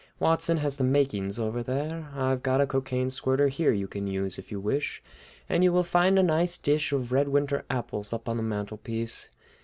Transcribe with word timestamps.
Watson 0.19 0.57
has 0.57 0.77
the 0.77 0.83
'makings' 0.83 1.37
over 1.37 1.61
there; 1.61 2.09
I've 2.15 2.41
got 2.41 2.59
a 2.59 2.65
cocaine 2.65 3.11
squirter 3.11 3.49
here 3.49 3.71
you 3.71 3.87
can 3.87 4.07
use, 4.07 4.39
if 4.39 4.51
you 4.51 4.59
wish, 4.59 5.03
and 5.47 5.63
you 5.63 5.71
will 5.71 5.83
find 5.83 6.17
a 6.17 6.23
nice 6.23 6.57
dish 6.57 6.91
of 6.91 7.11
red 7.11 7.27
winter 7.27 7.65
apples 7.69 8.11
up 8.11 8.27
on 8.27 8.37
the 8.37 8.41
mantelpiece. 8.41 9.29